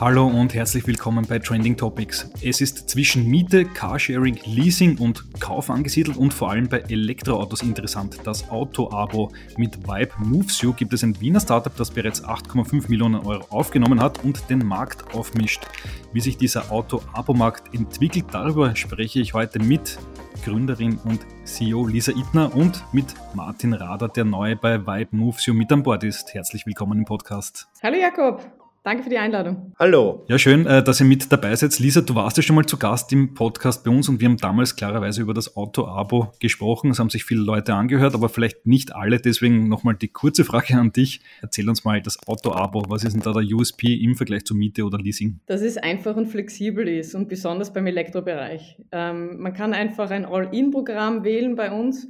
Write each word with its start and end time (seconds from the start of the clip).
Hallo 0.00 0.28
und 0.28 0.54
herzlich 0.54 0.86
willkommen 0.86 1.26
bei 1.28 1.40
Trending 1.40 1.76
Topics. 1.76 2.30
Es 2.40 2.60
ist 2.60 2.88
zwischen 2.88 3.26
Miete, 3.26 3.64
Carsharing, 3.64 4.38
Leasing 4.44 4.96
und 4.98 5.40
Kauf 5.40 5.70
angesiedelt 5.70 6.16
und 6.16 6.32
vor 6.32 6.50
allem 6.50 6.68
bei 6.68 6.78
Elektroautos 6.82 7.62
interessant. 7.62 8.16
Das 8.22 8.48
Auto-Abo 8.48 9.32
mit 9.56 9.76
Vibe 9.88 10.12
Moves 10.18 10.62
You 10.62 10.72
gibt 10.72 10.92
es 10.92 11.02
ein 11.02 11.20
Wiener 11.20 11.40
Startup, 11.40 11.74
das 11.74 11.90
bereits 11.90 12.24
8,5 12.24 12.88
Millionen 12.88 13.26
Euro 13.26 13.44
aufgenommen 13.50 14.00
hat 14.00 14.22
und 14.22 14.48
den 14.48 14.60
Markt 14.64 15.16
aufmischt. 15.16 15.66
Wie 16.12 16.20
sich 16.20 16.36
dieser 16.36 16.70
Auto-Abo-Markt 16.70 17.74
entwickelt, 17.74 18.26
darüber 18.30 18.76
spreche 18.76 19.18
ich 19.18 19.34
heute 19.34 19.58
mit 19.58 19.98
Gründerin 20.44 21.00
und 21.06 21.26
CEO 21.42 21.88
Lisa 21.88 22.12
Ittner 22.12 22.54
und 22.54 22.84
mit 22.92 23.16
Martin 23.34 23.72
Rader, 23.72 24.06
der 24.06 24.26
neu 24.26 24.54
bei 24.54 24.78
Vibe 24.78 25.16
Moves 25.16 25.44
You 25.46 25.54
mit 25.54 25.72
an 25.72 25.82
Bord 25.82 26.04
ist. 26.04 26.34
Herzlich 26.34 26.66
willkommen 26.66 26.98
im 26.98 27.04
Podcast. 27.04 27.68
Hallo 27.82 27.96
Jakob. 27.96 28.57
Danke 28.88 29.02
für 29.02 29.10
die 29.10 29.18
Einladung. 29.18 29.74
Hallo. 29.78 30.24
Ja, 30.28 30.38
schön, 30.38 30.64
äh, 30.64 30.82
dass 30.82 30.98
ihr 30.98 31.04
mit 31.04 31.30
dabei 31.30 31.54
seid. 31.54 31.78
Lisa, 31.78 32.00
du 32.00 32.14
warst 32.14 32.38
ja 32.38 32.42
schon 32.42 32.56
mal 32.56 32.64
zu 32.64 32.78
Gast 32.78 33.12
im 33.12 33.34
Podcast 33.34 33.84
bei 33.84 33.90
uns 33.90 34.08
und 34.08 34.18
wir 34.18 34.26
haben 34.26 34.38
damals 34.38 34.76
klarerweise 34.76 35.20
über 35.20 35.34
das 35.34 35.58
Auto-Abo 35.58 36.32
gesprochen. 36.40 36.92
Es 36.92 36.98
haben 36.98 37.10
sich 37.10 37.22
viele 37.22 37.42
Leute 37.42 37.74
angehört, 37.74 38.14
aber 38.14 38.30
vielleicht 38.30 38.66
nicht 38.66 38.96
alle. 38.96 39.18
Deswegen 39.18 39.68
nochmal 39.68 39.94
die 39.94 40.08
kurze 40.08 40.42
Frage 40.42 40.78
an 40.78 40.90
dich. 40.90 41.20
Erzähl 41.42 41.68
uns 41.68 41.84
mal 41.84 42.00
das 42.00 42.16
Auto-Abo. 42.26 42.84
Was 42.88 43.04
ist 43.04 43.12
denn 43.12 43.20
da 43.20 43.34
der 43.38 43.42
USP 43.42 43.92
im 43.92 44.14
Vergleich 44.14 44.46
zu 44.46 44.54
Miete 44.54 44.84
oder 44.84 44.96
Leasing? 44.96 45.40
Dass 45.44 45.60
es 45.60 45.76
einfach 45.76 46.16
und 46.16 46.28
flexibel 46.28 46.88
ist 46.88 47.14
und 47.14 47.28
besonders 47.28 47.74
beim 47.74 47.86
Elektrobereich. 47.86 48.80
Ähm, 48.90 49.38
man 49.38 49.52
kann 49.52 49.74
einfach 49.74 50.10
ein 50.10 50.24
All-In-Programm 50.24 51.24
wählen 51.24 51.56
bei 51.56 51.70
uns, 51.72 52.08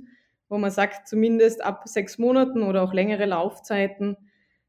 wo 0.49 0.59
man 0.59 0.71
sagt, 0.71 1.09
zumindest 1.09 1.61
ab 1.61 1.89
sechs 1.89 2.19
Monaten 2.19 2.63
oder 2.63 2.85
auch 2.85 2.95
längere 2.95 3.27
Laufzeiten 3.27 4.17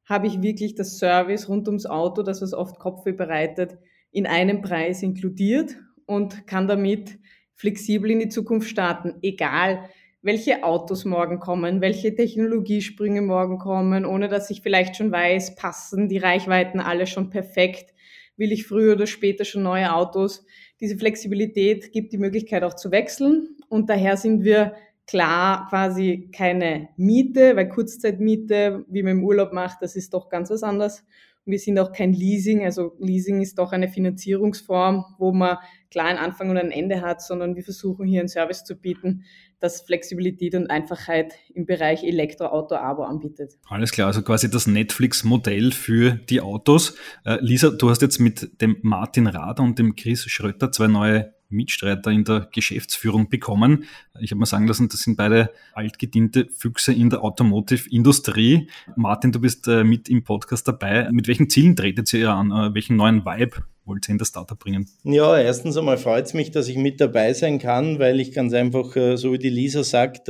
habe 0.09 0.26
ich 0.26 0.41
wirklich 0.41 0.73
das 0.73 0.97
Service 0.97 1.47
rund 1.47 1.67
ums 1.67 1.86
Auto, 1.86 2.23
das 2.23 2.42
was 2.42 2.53
oft 2.53 2.80
Kopfweh 2.80 3.11
bereitet, 3.11 3.78
in 4.11 4.25
einem 4.25 4.61
Preis 4.61 5.03
inkludiert 5.03 5.78
und 6.08 6.47
kann 6.47 6.67
damit 6.67 7.20
flexibel 7.53 8.09
in 8.09 8.20
die 8.20 8.30
Zukunft 8.30 8.67
starten, 8.67 9.16
egal 9.22 9.88
welche 10.22 10.64
Autos 10.64 11.06
morgen 11.06 11.39
kommen, 11.39 11.80
welche 11.80 12.14
Technologiesprünge 12.14 13.22
morgen 13.22 13.59
kommen, 13.59 14.06
ohne 14.06 14.28
dass 14.28 14.50
ich 14.50 14.61
vielleicht 14.61 14.98
schon 14.98 15.11
weiß, 15.11 15.56
passen 15.56 16.09
die 16.09 16.17
Reichweiten 16.17 16.80
alle 16.80 17.05
schon 17.08 17.30
perfekt, 17.30 17.94
will 18.36 18.52
ich 18.52 18.66
früher 18.66 18.94
oder 18.94 19.08
später 19.08 19.45
schon 19.45 19.64
neue 19.64 19.94
Autos. 19.94 20.45
Diese 20.81 20.98
Flexibilität 20.98 21.92
gibt 21.92 22.11
die 22.11 22.17
Möglichkeit 22.17 22.64
auch 22.64 22.73
zu 22.73 22.92
wechseln 22.92 23.58
und 23.70 23.89
daher 23.89 24.17
sind 24.17 24.44
wir 24.44 24.73
klar 25.09 25.67
quasi 25.69 26.29
keine 26.31 26.89
Miete, 26.95 27.55
weil 27.55 27.67
Kurzzeitmiete, 27.67 28.85
wie 28.88 29.02
man 29.02 29.13
im 29.13 29.23
Urlaub 29.23 29.53
macht, 29.53 29.81
das 29.81 29.95
ist 29.95 30.13
doch 30.13 30.29
ganz 30.29 30.52
was 30.52 30.61
anderes. 30.61 31.03
Und 31.45 31.52
wir 31.53 31.57
sind 31.57 31.79
auch 31.79 31.91
kein 31.91 32.13
Leasing, 32.13 32.63
also 32.63 32.95
Leasing 32.99 33.41
ist 33.41 33.57
doch 33.57 33.71
eine 33.71 33.87
Finanzierungsform, 33.87 35.03
wo 35.17 35.31
man 35.31 35.57
klar 35.89 36.05
einen 36.05 36.19
Anfang 36.19 36.52
und 36.52 36.57
ein 36.57 36.69
Ende 36.69 37.02
hat, 37.02 37.23
sondern 37.23 37.55
wir 37.55 37.63
versuchen 37.63 38.05
hier 38.05 38.19
einen 38.19 38.30
Service 38.30 38.63
zu 38.63 38.75
bieten, 38.75 39.23
das 39.59 39.81
Flexibilität 39.81 40.53
und 40.53 40.69
Einfachheit 40.69 41.33
im 41.55 41.65
Bereich 41.65 42.03
Elektroauto-Abo 42.03 43.02
anbietet. 43.02 43.57
Alles 43.67 43.91
klar, 43.91 44.07
also 44.07 44.21
quasi 44.21 44.52
das 44.52 44.67
Netflix-Modell 44.67 45.71
für 45.71 46.19
die 46.30 46.41
Autos. 46.41 46.95
Äh, 47.25 47.39
Lisa, 47.41 47.71
du 47.71 47.89
hast 47.89 48.03
jetzt 48.03 48.19
mit 48.19 48.61
dem 48.61 48.77
Martin 48.83 49.25
Rader 49.25 49.63
und 49.63 49.80
dem 49.80 49.95
Chris 49.95 50.25
Schröter 50.25 50.71
zwei 50.71 50.85
neue 50.85 51.33
Mitstreiter 51.50 52.11
in 52.11 52.23
der 52.23 52.47
Geschäftsführung 52.52 53.30
bekommen. 53.30 53.86
Ich 54.19 54.31
habe 54.31 54.39
mal 54.39 54.45
sagen 54.45 54.67
lassen, 54.67 54.88
das 54.89 55.02
sind 55.02 55.17
beide 55.17 55.52
altgediente 55.73 56.47
Füchse 56.55 56.94
in 56.94 57.09
der 57.09 57.23
Automotive-Industrie. 57.23 58.69
Martin, 58.95 59.31
du 59.31 59.39
bist 59.39 59.67
äh, 59.67 59.83
mit 59.83 60.09
im 60.09 60.23
Podcast 60.23 60.67
dabei. 60.67 61.09
Mit 61.11 61.27
welchen 61.27 61.50
Zielen 61.50 61.75
tretet 61.75 62.14
ihr 62.14 62.31
an? 62.31 62.52
Äh, 62.52 62.73
welchen 62.73 62.95
neuen 62.95 63.25
Vibe 63.25 63.64
wollt 63.86 64.08
ihr 64.08 64.11
in 64.11 64.17
das 64.20 64.27
Startup 64.27 64.60
bringen? 64.60 64.87
Ja, 65.04 65.37
erstens 65.39 65.76
einmal 65.76 65.98
freut 65.98 66.27
es 66.27 66.36
mich, 66.36 66.52
dass 66.52 66.67
ich 66.67 66.77
mit 66.77 67.02
dabei 67.02 67.33
sein 67.33 67.58
kann, 67.58 67.98
weil 67.98 68.20
ich 68.20 68.31
ganz 68.31 68.54
einfach, 68.54 68.95
äh, 68.95 69.17
so 69.17 69.33
wie 69.33 69.39
die 69.39 69.49
Lisa 69.49 69.83
sagt, 69.83 70.30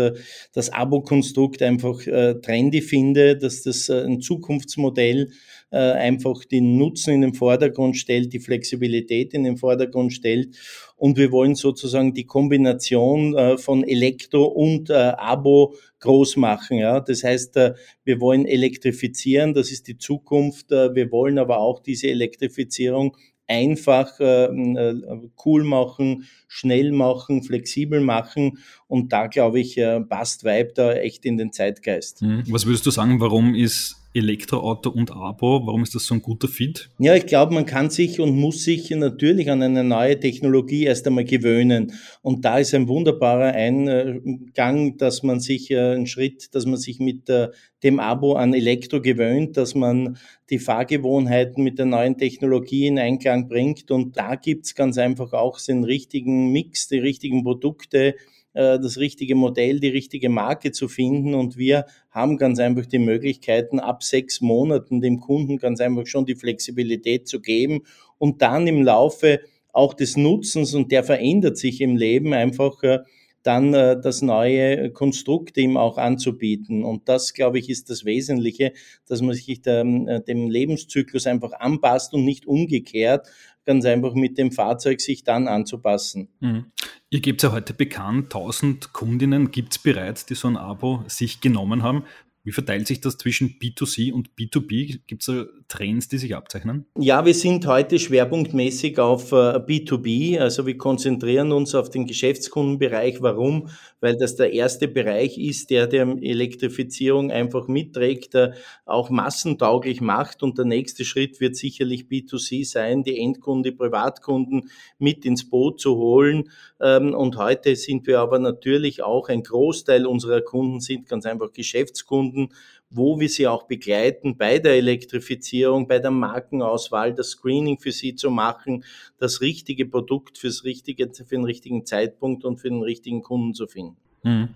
das 0.53 0.69
Abo-Konstrukt 0.69 1.61
einfach 1.61 1.99
trendy 1.99 2.81
finde, 2.81 3.37
dass 3.37 3.63
das 3.63 3.89
ein 3.89 4.21
Zukunftsmodell 4.21 5.31
einfach 5.71 6.45
den 6.45 6.77
Nutzen 6.77 7.13
in 7.13 7.21
den 7.21 7.33
Vordergrund 7.35 7.95
stellt, 7.95 8.33
die 8.33 8.39
Flexibilität 8.39 9.33
in 9.35 9.43
den 9.43 9.57
Vordergrund 9.57 10.13
stellt 10.13 10.55
und 10.99 11.17
wir 11.17 11.31
wollen 11.31 11.55
sozusagen 11.55 12.13
die 12.13 12.25
Kombination 12.25 13.33
äh, 13.33 13.57
von 13.57 13.85
Elektro 13.85 14.43
und 14.43 14.89
äh, 14.89 15.13
Abo 15.17 15.75
groß 16.01 16.35
machen. 16.35 16.77
Ja? 16.77 16.99
Das 16.99 17.23
heißt, 17.23 17.55
äh, 17.55 17.73
wir 18.03 18.19
wollen 18.19 18.45
elektrifizieren, 18.45 19.53
das 19.53 19.71
ist 19.71 19.87
die 19.87 19.97
Zukunft. 19.97 20.71
Wir 20.71 21.11
wollen 21.11 21.39
aber 21.39 21.59
auch 21.59 21.79
diese 21.79 22.07
Elektrifizierung 22.07 23.15
einfach 23.47 24.19
cool 24.19 25.63
machen, 25.63 26.25
schnell 26.47 26.91
machen, 26.91 27.43
flexibel 27.43 27.99
machen. 27.99 28.59
Und 28.87 29.11
da, 29.11 29.27
glaube 29.27 29.59
ich, 29.59 29.79
passt 30.07 30.43
Vibe 30.43 30.73
da 30.75 30.93
echt 30.93 31.25
in 31.25 31.37
den 31.37 31.51
Zeitgeist. 31.51 32.21
Mhm. 32.21 32.43
Was 32.49 32.65
würdest 32.65 32.85
du 32.85 32.91
sagen, 32.91 33.19
warum 33.19 33.55
ist 33.55 33.98
Elektroauto 34.13 34.89
und 34.89 35.11
Abo. 35.11 35.65
Warum 35.65 35.83
ist 35.83 35.93
das 35.93 36.05
so 36.05 36.15
ein 36.15 36.21
guter 36.21 36.47
Fit? 36.47 36.89
Ja, 36.97 37.15
ich 37.15 37.27
glaube, 37.27 37.53
man 37.53 37.65
kann 37.65 37.89
sich 37.89 38.19
und 38.19 38.35
muss 38.35 38.63
sich 38.63 38.89
natürlich 38.89 39.51
an 39.51 39.61
eine 39.61 39.83
neue 39.83 40.19
Technologie 40.19 40.85
erst 40.85 41.05
einmal 41.05 41.25
gewöhnen. 41.25 41.93
Und 42.21 42.43
da 42.43 42.57
ist 42.57 42.73
ein 42.73 42.87
wunderbarer 42.87 43.53
Eingang, 43.53 44.97
dass 44.97 45.21
man 45.21 45.39
sich 45.39 45.69
äh, 45.69 45.93
einen 45.93 46.07
Schritt, 46.07 46.55
dass 46.55 46.65
man 46.65 46.77
sich 46.77 46.99
mit 46.99 47.29
äh, 47.29 47.49
dem 47.83 47.99
Abo 47.99 48.33
an 48.33 48.53
Elektro 48.53 48.99
gewöhnt, 48.99 49.57
dass 49.57 49.75
man 49.75 50.17
die 50.49 50.59
Fahrgewohnheiten 50.59 51.63
mit 51.63 51.77
der 51.77 51.85
neuen 51.85 52.17
Technologie 52.17 52.87
in 52.87 52.97
Einklang 52.97 53.47
bringt. 53.47 53.91
Und 53.91 54.17
da 54.17 54.35
gibt's 54.35 54.73
ganz 54.73 54.97
einfach 54.97 55.33
auch 55.33 55.59
den 55.61 55.83
richtigen 55.83 56.51
Mix, 56.51 56.87
die 56.87 56.99
richtigen 56.99 57.43
Produkte, 57.43 58.15
das 58.59 58.97
richtige 58.97 59.35
Modell, 59.35 59.79
die 59.79 59.87
richtige 59.87 60.29
Marke 60.29 60.71
zu 60.71 60.87
finden. 60.87 61.33
Und 61.33 61.57
wir 61.57 61.85
haben 62.11 62.37
ganz 62.37 62.59
einfach 62.59 62.85
die 62.85 62.99
Möglichkeiten, 62.99 63.79
ab 63.79 64.03
sechs 64.03 64.41
Monaten 64.41 65.01
dem 65.01 65.19
Kunden 65.19 65.57
ganz 65.57 65.79
einfach 65.79 66.05
schon 66.07 66.25
die 66.25 66.35
Flexibilität 66.35 67.27
zu 67.27 67.39
geben 67.41 67.81
und 68.17 68.41
dann 68.41 68.67
im 68.67 68.83
Laufe 68.83 69.39
auch 69.71 69.93
des 69.93 70.17
Nutzens, 70.17 70.73
und 70.73 70.91
der 70.91 71.03
verändert 71.03 71.57
sich 71.57 71.79
im 71.79 71.95
Leben 71.95 72.33
einfach, 72.33 72.83
äh, 72.83 72.99
dann 73.43 73.73
äh, 73.73 73.99
das 73.99 74.21
neue 74.21 74.91
Konstrukt 74.91 75.57
ihm 75.57 75.77
auch 75.77 75.97
anzubieten. 75.97 76.83
Und 76.83 77.07
das, 77.07 77.33
glaube 77.33 77.59
ich, 77.59 77.69
ist 77.69 77.89
das 77.89 78.05
Wesentliche, 78.05 78.73
dass 79.07 79.21
man 79.21 79.33
sich 79.33 79.61
dem, 79.61 80.07
dem 80.27 80.49
Lebenszyklus 80.49 81.25
einfach 81.27 81.53
anpasst 81.53 82.13
und 82.13 82.25
nicht 82.25 82.45
umgekehrt, 82.45 83.27
ganz 83.65 83.85
einfach 83.85 84.13
mit 84.13 84.37
dem 84.37 84.51
Fahrzeug 84.51 84.99
sich 84.99 85.23
dann 85.23 85.47
anzupassen. 85.47 86.29
Mhm. 86.39 86.65
Ihr 87.11 87.21
gebt 87.21 87.43
ja 87.43 87.51
heute 87.51 87.73
bekannt, 87.73 88.25
1000 88.25 88.93
Kundinnen 88.93 89.51
gibt 89.51 89.73
es 89.73 89.79
bereits, 89.79 90.25
die 90.25 90.35
so 90.35 90.47
ein 90.47 90.57
Abo 90.57 91.03
sich 91.07 91.41
genommen 91.41 91.83
haben. 91.83 92.03
Wie 92.43 92.53
verteilt 92.53 92.87
sich 92.87 93.01
das 93.01 93.17
zwischen 93.17 93.59
B2C 93.59 94.13
und 94.13 94.29
B2B? 94.37 95.01
Gibt 95.07 95.21
es 95.21 95.25
da 95.25 95.45
Trends, 95.67 96.07
die 96.07 96.17
sich 96.17 96.35
abzeichnen? 96.35 96.85
Ja, 96.97 97.25
wir 97.25 97.33
sind 97.33 97.67
heute 97.67 97.99
schwerpunktmäßig 97.99 98.97
auf 98.97 99.33
B2B. 99.33 100.35
Äh, 100.35 100.39
also 100.39 100.65
wir 100.65 100.77
konzentrieren 100.77 101.51
uns 101.51 101.75
auf 101.75 101.89
den 101.89 102.07
Geschäftskundenbereich. 102.07 103.21
Warum? 103.21 103.69
Weil 103.99 104.15
das 104.15 104.37
der 104.37 104.53
erste 104.53 104.87
Bereich 104.87 105.37
ist, 105.37 105.69
der 105.69 105.87
der 105.87 106.07
Elektrifizierung 106.21 107.29
einfach 107.29 107.67
mitträgt, 107.67 108.35
äh, 108.35 108.53
auch 108.85 109.09
massentauglich 109.09 109.99
macht. 109.99 110.41
Und 110.41 110.57
der 110.57 110.65
nächste 110.65 111.03
Schritt 111.03 111.41
wird 111.41 111.57
sicherlich 111.57 112.05
B2C 112.05 112.65
sein, 112.65 113.03
die 113.03 113.19
Endkunden, 113.19 113.63
die 113.63 113.77
Privatkunden 113.77 114.69
mit 114.97 115.25
ins 115.25 115.49
Boot 115.49 115.81
zu 115.81 115.97
holen. 115.97 116.49
Ähm, 116.81 117.13
und 117.13 117.35
heute 117.35 117.75
sind 117.75 118.07
wir 118.07 118.19
aber 118.19 118.39
natürlich 118.39 119.03
auch, 119.03 119.27
ein 119.27 119.43
Großteil 119.43 120.05
unserer 120.07 120.39
Kunden 120.41 120.79
sind 120.79 121.09
ganz 121.09 121.25
einfach 121.25 121.51
Geschäftskunden 121.51 122.28
Kunden, 122.29 122.53
wo 122.89 123.19
wir 123.19 123.29
sie 123.29 123.47
auch 123.47 123.67
begleiten 123.67 124.37
bei 124.37 124.59
der 124.59 124.73
Elektrifizierung, 124.73 125.87
bei 125.87 125.99
der 125.99 126.11
Markenauswahl, 126.11 127.13
das 127.13 127.31
Screening 127.31 127.77
für 127.79 127.91
sie 127.91 128.15
zu 128.15 128.31
machen, 128.31 128.83
das 129.17 129.41
richtige 129.41 129.85
Produkt 129.85 130.37
fürs 130.37 130.63
richtige, 130.63 131.11
für 131.13 131.35
den 131.35 131.45
richtigen 131.45 131.85
Zeitpunkt 131.85 132.45
und 132.45 132.57
für 132.57 132.69
den 132.69 132.81
richtigen 132.81 133.21
Kunden 133.21 133.53
zu 133.53 133.67
finden. 133.67 133.97
Mhm. 134.23 134.49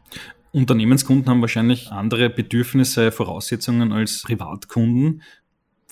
Unternehmenskunden 0.52 1.28
haben 1.28 1.42
wahrscheinlich 1.42 1.92
andere 1.92 2.30
Bedürfnisse, 2.30 3.12
Voraussetzungen 3.12 3.92
als 3.92 4.22
Privatkunden. 4.22 5.24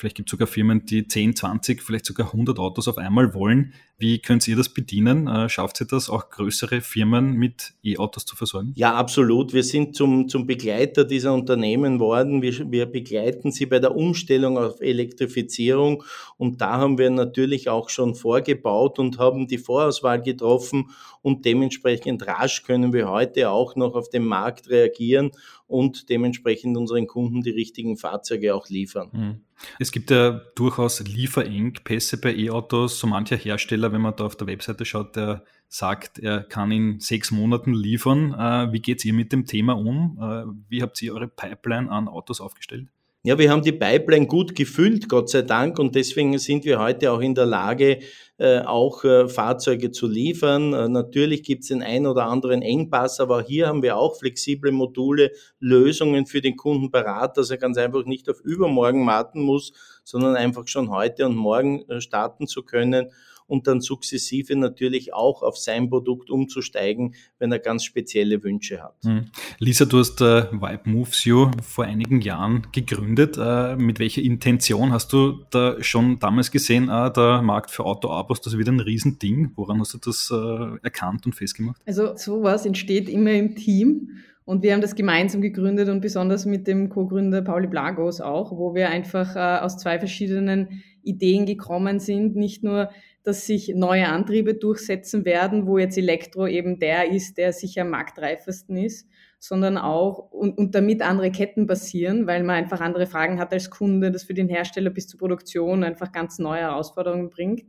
Vielleicht 0.01 0.17
gibt 0.17 0.29
es 0.29 0.31
sogar 0.31 0.47
Firmen, 0.47 0.83
die 0.83 1.07
10, 1.07 1.35
20, 1.35 1.83
vielleicht 1.83 2.07
sogar 2.07 2.33
100 2.33 2.57
Autos 2.57 2.87
auf 2.87 2.97
einmal 2.97 3.35
wollen. 3.35 3.75
Wie 3.99 4.17
könnt 4.17 4.47
ihr 4.47 4.55
das 4.55 4.69
bedienen? 4.69 5.27
Äh, 5.27 5.47
schafft 5.47 5.79
ihr 5.79 5.85
das, 5.85 6.09
auch 6.09 6.31
größere 6.31 6.81
Firmen 6.81 7.33
mit 7.33 7.75
E-Autos 7.83 8.25
zu 8.25 8.35
versorgen? 8.35 8.73
Ja, 8.75 8.95
absolut. 8.95 9.53
Wir 9.53 9.61
sind 9.61 9.95
zum, 9.95 10.27
zum 10.27 10.47
Begleiter 10.47 11.05
dieser 11.05 11.35
Unternehmen 11.35 11.99
worden. 11.99 12.41
Wir, 12.41 12.71
wir 12.71 12.87
begleiten 12.87 13.51
sie 13.51 13.67
bei 13.67 13.77
der 13.77 13.95
Umstellung 13.95 14.57
auf 14.57 14.81
Elektrifizierung. 14.81 16.03
Und 16.37 16.61
da 16.61 16.77
haben 16.77 16.97
wir 16.97 17.11
natürlich 17.11 17.69
auch 17.69 17.89
schon 17.89 18.15
vorgebaut 18.15 18.97
und 18.97 19.19
haben 19.19 19.45
die 19.45 19.59
Vorauswahl 19.59 20.19
getroffen 20.19 20.89
und 21.21 21.45
dementsprechend 21.45 22.25
rasch 22.25 22.63
können 22.63 22.93
wir 22.93 23.09
heute 23.09 23.51
auch 23.51 23.75
noch 23.75 23.93
auf 23.93 24.09
den 24.09 24.25
Markt 24.25 24.69
reagieren 24.69 25.31
und 25.71 26.09
dementsprechend 26.09 26.77
unseren 26.77 27.07
Kunden 27.07 27.41
die 27.41 27.51
richtigen 27.51 27.97
Fahrzeuge 27.97 28.53
auch 28.53 28.67
liefern. 28.69 29.09
Mhm. 29.11 29.41
Es 29.79 29.91
gibt 29.91 30.11
ja 30.11 30.41
durchaus 30.55 30.99
Lieferengpässe 31.01 32.19
bei 32.19 32.35
E-Autos. 32.35 32.99
So 32.99 33.07
mancher 33.07 33.37
Hersteller, 33.37 33.91
wenn 33.91 34.01
man 34.01 34.15
da 34.15 34.25
auf 34.25 34.35
der 34.35 34.47
Webseite 34.47 34.85
schaut, 34.85 35.15
der 35.15 35.43
sagt, 35.67 36.19
er 36.19 36.43
kann 36.43 36.71
in 36.71 36.99
sechs 36.99 37.31
Monaten 37.31 37.73
liefern. 37.73 38.33
Äh, 38.33 38.73
wie 38.73 38.81
geht 38.81 39.05
ihr 39.05 39.13
mit 39.13 39.31
dem 39.31 39.45
Thema 39.45 39.73
um? 39.73 40.17
Äh, 40.21 40.43
wie 40.69 40.81
habt 40.81 41.01
ihr 41.01 41.13
eure 41.13 41.27
Pipeline 41.27 41.89
an 41.89 42.07
Autos 42.07 42.41
aufgestellt? 42.41 42.89
Ja, 43.23 43.37
wir 43.37 43.51
haben 43.51 43.61
die 43.61 43.71
Pipeline 43.71 44.25
gut 44.25 44.55
gefüllt, 44.55 45.07
Gott 45.07 45.29
sei 45.29 45.43
Dank, 45.43 45.77
und 45.77 45.93
deswegen 45.93 46.35
sind 46.39 46.65
wir 46.65 46.79
heute 46.79 47.11
auch 47.11 47.19
in 47.19 47.35
der 47.35 47.45
Lage, 47.45 47.99
äh, 48.39 48.61
auch 48.61 49.03
äh, 49.03 49.29
Fahrzeuge 49.29 49.91
zu 49.91 50.07
liefern. 50.07 50.73
Äh, 50.73 50.89
natürlich 50.89 51.43
gibt 51.43 51.61
es 51.61 51.67
den 51.67 51.83
einen 51.83 52.07
oder 52.07 52.25
anderen 52.25 52.63
Engpass, 52.63 53.19
aber 53.19 53.43
hier 53.43 53.67
haben 53.67 53.83
wir 53.83 53.95
auch 53.97 54.17
flexible 54.17 54.71
Module, 54.71 55.33
Lösungen 55.59 56.25
für 56.25 56.41
den 56.41 56.55
Kunden 56.55 56.89
parat, 56.89 57.37
dass 57.37 57.51
er 57.51 57.57
ganz 57.57 57.77
einfach 57.77 58.05
nicht 58.05 58.27
auf 58.27 58.41
übermorgen 58.41 59.05
warten 59.05 59.41
muss, 59.43 59.71
sondern 60.03 60.35
einfach 60.35 60.67
schon 60.67 60.89
heute 60.89 61.27
und 61.27 61.35
morgen 61.35 61.85
starten 61.99 62.47
zu 62.47 62.63
können 62.63 63.11
und 63.51 63.67
dann 63.67 63.81
sukzessive 63.81 64.55
natürlich 64.55 65.13
auch 65.13 65.43
auf 65.43 65.57
sein 65.57 65.89
Produkt 65.89 66.29
umzusteigen, 66.29 67.15
wenn 67.37 67.51
er 67.51 67.59
ganz 67.59 67.83
spezielle 67.83 68.41
Wünsche 68.45 68.81
hat. 68.81 68.95
Mhm. 69.03 69.25
Lisa, 69.59 69.83
du 69.83 69.99
hast 69.99 70.21
äh, 70.21 70.49
Vibe 70.53 70.89
Moves 70.89 71.25
You 71.25 71.51
vor 71.61 71.83
einigen 71.83 72.21
Jahren 72.21 72.67
gegründet. 72.71 73.37
Äh, 73.37 73.75
mit 73.75 73.99
welcher 73.99 74.21
Intention 74.21 74.93
hast 74.93 75.11
du 75.11 75.43
da 75.49 75.75
schon 75.83 76.17
damals 76.19 76.49
gesehen, 76.49 76.87
äh, 76.87 77.11
der 77.11 77.41
Markt 77.41 77.71
für 77.71 77.83
Auto-Abos, 77.83 78.39
das 78.39 78.57
wird 78.57 78.69
ein 78.69 78.79
Riesending? 78.79 79.51
Woran 79.57 79.81
hast 79.81 79.95
du 79.95 79.97
das 79.97 80.31
äh, 80.31 80.77
erkannt 80.81 81.25
und 81.25 81.35
festgemacht? 81.35 81.81
Also 81.85 82.15
sowas 82.15 82.65
entsteht 82.65 83.09
immer 83.09 83.33
im 83.33 83.55
Team. 83.55 84.11
Und 84.45 84.63
wir 84.63 84.73
haben 84.73 84.81
das 84.81 84.95
gemeinsam 84.95 85.41
gegründet 85.41 85.87
und 85.89 86.01
besonders 86.01 86.45
mit 86.45 86.67
dem 86.67 86.89
Co-Gründer 86.89 87.41
Pauli 87.41 87.67
Blagos 87.67 88.21
auch, 88.21 88.51
wo 88.51 88.73
wir 88.73 88.89
einfach 88.89 89.35
äh, 89.35 89.59
aus 89.61 89.77
zwei 89.77 89.99
verschiedenen 89.99 90.81
Ideen 91.03 91.45
gekommen 91.45 91.99
sind. 91.99 92.35
Nicht 92.35 92.63
nur 92.63 92.89
dass 93.23 93.45
sich 93.45 93.73
neue 93.75 94.07
Antriebe 94.07 94.55
durchsetzen 94.55 95.25
werden, 95.25 95.67
wo 95.67 95.77
jetzt 95.77 95.97
Elektro 95.97 96.47
eben 96.47 96.79
der 96.79 97.11
ist, 97.11 97.37
der 97.37 97.53
sicher 97.53 97.81
am 97.81 97.89
marktreifesten 97.89 98.77
ist, 98.77 99.07
sondern 99.39 99.77
auch 99.77 100.31
und, 100.31 100.57
und 100.57 100.75
damit 100.75 101.01
andere 101.01 101.31
Ketten 101.31 101.67
passieren, 101.67 102.27
weil 102.27 102.43
man 102.43 102.55
einfach 102.55 102.79
andere 102.79 103.07
Fragen 103.07 103.39
hat 103.39 103.53
als 103.53 103.69
Kunde, 103.69 104.11
das 104.11 104.23
für 104.23 104.33
den 104.33 104.49
Hersteller 104.49 104.89
bis 104.89 105.07
zur 105.07 105.19
Produktion 105.19 105.83
einfach 105.83 106.11
ganz 106.11 106.39
neue 106.39 106.61
Herausforderungen 106.61 107.29
bringt. 107.29 107.63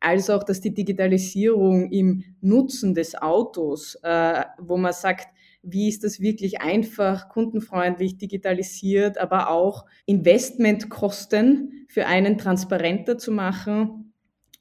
Als 0.00 0.30
auch, 0.30 0.42
dass 0.42 0.60
die 0.60 0.74
Digitalisierung 0.74 1.90
im 1.92 2.24
Nutzen 2.40 2.94
des 2.94 3.14
Autos, 3.14 3.96
äh, 4.02 4.42
wo 4.58 4.76
man 4.76 4.92
sagt, 4.92 5.28
wie 5.62 5.88
ist 5.88 6.02
das 6.02 6.18
wirklich 6.18 6.60
einfach, 6.60 7.28
kundenfreundlich, 7.28 8.18
digitalisiert, 8.18 9.18
aber 9.18 9.48
auch 9.48 9.86
Investmentkosten 10.06 11.86
für 11.88 12.06
einen 12.06 12.36
transparenter 12.36 13.16
zu 13.16 13.30
machen, 13.30 14.01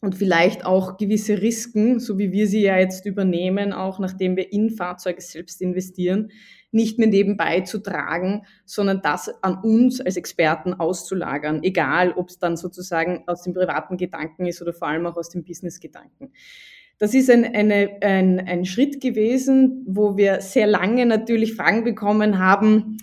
und 0.02 0.16
vielleicht 0.16 0.66
auch 0.66 0.98
gewisse 0.98 1.42
Risiken, 1.42 2.00
so 2.00 2.18
wie 2.18 2.32
wir 2.32 2.48
sie 2.48 2.62
ja 2.62 2.78
jetzt 2.78 3.06
übernehmen, 3.06 3.72
auch 3.72 4.00
nachdem 4.00 4.36
wir 4.36 4.52
in 4.52 4.72
Fahrzeuge 4.72 5.22
selbst 5.22 5.62
investieren, 5.62 6.32
nicht 6.72 6.98
mehr 6.98 7.08
nebenbei 7.08 7.62
zu 7.62 7.80
tragen, 7.80 8.44
sondern 8.66 9.02
das 9.02 9.30
an 9.44 9.60
uns 9.64 10.02
als 10.02 10.18
Experten 10.18 10.74
auszulagern, 10.74 11.64
egal 11.64 12.14
ob 12.14 12.30
es 12.30 12.40
dann 12.40 12.58
sozusagen 12.58 13.24
aus 13.28 13.44
dem 13.44 13.54
privaten 13.54 13.98
Gedanken 13.98 14.46
ist 14.46 14.62
oder 14.62 14.74
vor 14.74 14.88
allem 14.88 15.06
auch 15.06 15.18
aus 15.18 15.30
dem 15.30 15.44
Business-Gedanken. 15.44 16.32
Das 16.98 17.14
ist 17.14 17.30
ein, 17.30 17.44
eine, 17.44 17.98
ein, 18.02 18.40
ein 18.40 18.66
Schritt 18.66 19.02
gewesen, 19.02 19.84
wo 19.88 20.18
wir 20.18 20.42
sehr 20.42 20.68
lange 20.68 21.06
natürlich 21.06 21.56
Fragen 21.56 21.84
bekommen 21.84 22.40
haben, 22.40 22.98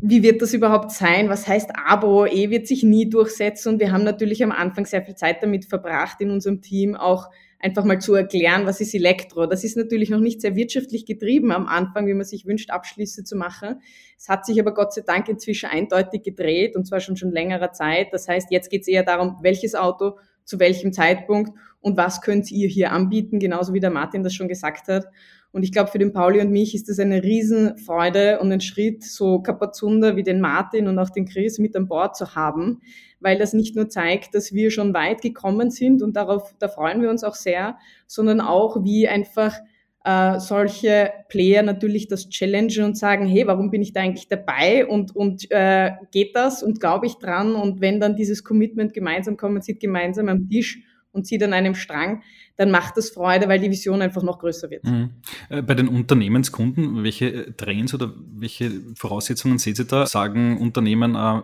wie 0.00 0.22
wird 0.22 0.42
das 0.42 0.52
überhaupt 0.52 0.90
sein? 0.90 1.28
Was 1.28 1.46
heißt 1.46 1.70
Abo? 1.74 2.26
E 2.26 2.50
wird 2.50 2.66
sich 2.66 2.82
nie 2.82 3.08
durchsetzen. 3.08 3.74
Und 3.74 3.80
wir 3.80 3.92
haben 3.92 4.04
natürlich 4.04 4.42
am 4.42 4.52
Anfang 4.52 4.86
sehr 4.86 5.02
viel 5.02 5.14
Zeit 5.14 5.42
damit 5.42 5.64
verbracht, 5.64 6.20
in 6.20 6.30
unserem 6.30 6.60
Team 6.60 6.94
auch 6.94 7.30
einfach 7.64 7.84
mal 7.84 7.98
zu 7.98 8.14
erklären, 8.14 8.66
was 8.66 8.82
ist 8.82 8.94
Elektro. 8.94 9.46
Das 9.46 9.64
ist 9.64 9.76
natürlich 9.76 10.10
noch 10.10 10.20
nicht 10.20 10.42
sehr 10.42 10.54
wirtschaftlich 10.54 11.06
getrieben 11.06 11.50
am 11.50 11.66
Anfang, 11.66 12.06
wie 12.06 12.12
man 12.12 12.26
sich 12.26 12.44
wünscht, 12.44 12.70
Abschlüsse 12.70 13.24
zu 13.24 13.36
machen. 13.36 13.80
Es 14.18 14.28
hat 14.28 14.44
sich 14.44 14.60
aber 14.60 14.74
Gott 14.74 14.92
sei 14.92 15.00
Dank 15.00 15.28
inzwischen 15.30 15.70
eindeutig 15.70 16.22
gedreht 16.22 16.76
und 16.76 16.86
zwar 16.86 17.00
schon 17.00 17.16
schon 17.16 17.32
längerer 17.32 17.72
Zeit. 17.72 18.08
Das 18.12 18.28
heißt, 18.28 18.50
jetzt 18.50 18.68
geht 18.68 18.82
es 18.82 18.88
eher 18.88 19.02
darum, 19.02 19.38
welches 19.40 19.74
Auto 19.74 20.18
zu 20.44 20.60
welchem 20.60 20.92
Zeitpunkt 20.92 21.52
und 21.80 21.96
was 21.96 22.20
könnt 22.20 22.50
ihr 22.50 22.68
hier 22.68 22.92
anbieten, 22.92 23.38
genauso 23.38 23.72
wie 23.72 23.80
der 23.80 23.90
Martin 23.90 24.22
das 24.22 24.34
schon 24.34 24.48
gesagt 24.48 24.88
hat. 24.88 25.06
Und 25.54 25.62
ich 25.62 25.70
glaube, 25.70 25.88
für 25.88 26.00
den 26.00 26.12
Pauli 26.12 26.40
und 26.40 26.50
mich 26.50 26.74
ist 26.74 26.88
das 26.88 26.98
eine 26.98 27.22
Riesenfreude 27.22 28.40
und 28.40 28.50
ein 28.50 28.60
Schritt, 28.60 29.04
so 29.04 29.38
Kapazunder 29.40 30.16
wie 30.16 30.24
den 30.24 30.40
Martin 30.40 30.88
und 30.88 30.98
auch 30.98 31.10
den 31.10 31.26
Chris 31.26 31.60
mit 31.60 31.76
an 31.76 31.86
Bord 31.86 32.16
zu 32.16 32.34
haben, 32.34 32.80
weil 33.20 33.38
das 33.38 33.52
nicht 33.52 33.76
nur 33.76 33.88
zeigt, 33.88 34.34
dass 34.34 34.52
wir 34.52 34.72
schon 34.72 34.94
weit 34.94 35.22
gekommen 35.22 35.70
sind 35.70 36.02
und 36.02 36.16
darauf, 36.16 36.52
da 36.58 36.66
freuen 36.66 37.02
wir 37.02 37.08
uns 37.08 37.22
auch 37.22 37.36
sehr, 37.36 37.78
sondern 38.08 38.40
auch 38.40 38.82
wie 38.82 39.06
einfach 39.06 39.56
äh, 40.04 40.40
solche 40.40 41.12
Player 41.28 41.62
natürlich 41.62 42.08
das 42.08 42.28
challengen 42.30 42.84
und 42.84 42.98
sagen, 42.98 43.24
hey, 43.28 43.46
warum 43.46 43.70
bin 43.70 43.80
ich 43.80 43.92
da 43.92 44.00
eigentlich 44.00 44.26
dabei 44.26 44.84
und, 44.84 45.14
und 45.14 45.48
äh, 45.52 45.92
geht 46.10 46.34
das 46.34 46.64
und 46.64 46.80
glaube 46.80 47.06
ich 47.06 47.14
dran? 47.18 47.54
Und 47.54 47.80
wenn 47.80 48.00
dann 48.00 48.16
dieses 48.16 48.42
Commitment 48.42 48.92
gemeinsam 48.92 49.36
kommt, 49.36 49.54
man 49.54 49.62
sieht 49.62 49.78
gemeinsam 49.78 50.28
am 50.28 50.48
Tisch 50.48 50.82
und 51.12 51.28
zieht 51.28 51.44
an 51.44 51.52
einem 51.52 51.76
Strang, 51.76 52.22
dann 52.56 52.70
macht 52.70 52.96
das 52.96 53.10
Freude, 53.10 53.48
weil 53.48 53.58
die 53.58 53.70
Vision 53.70 54.02
einfach 54.02 54.22
noch 54.22 54.38
größer 54.38 54.70
wird. 54.70 54.84
Mhm. 54.84 55.10
Äh, 55.48 55.62
bei 55.62 55.74
den 55.74 55.88
Unternehmenskunden, 55.88 57.02
welche 57.02 57.32
äh, 57.32 57.52
Trends 57.52 57.94
oder 57.94 58.12
welche 58.16 58.70
Voraussetzungen 58.94 59.58
seht 59.58 59.78
ihr 59.78 59.86
da? 59.86 60.06
Sagen 60.06 60.58
Unternehmen, 60.58 61.14
äh, 61.16 61.42